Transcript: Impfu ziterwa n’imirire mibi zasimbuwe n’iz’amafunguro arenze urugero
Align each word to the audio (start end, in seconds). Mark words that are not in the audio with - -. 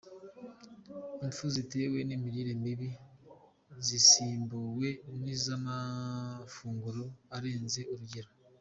Impfu 1.23 1.45
ziterwa 1.55 1.99
n’imirire 2.07 2.53
mibi 2.63 2.89
zasimbuwe 3.87 4.89
n’iz’amafunguro 5.21 7.03
arenze 7.35 7.81
urugero 7.93 8.29